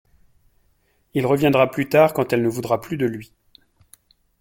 [1.13, 3.31] Il reviendra plus tard quand elle ne voudra plus de lui.